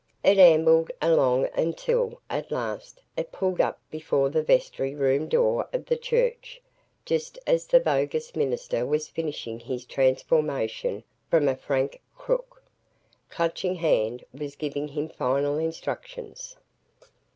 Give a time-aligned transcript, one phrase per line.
[0.23, 5.85] It ambled along until, at last, it pulled up before the vestry room door of
[5.85, 6.59] the church,
[7.05, 12.63] just as the bogus minister was finishing his transformation from a frank crook.
[13.29, 16.57] Clutching Hand was giving him final instructions.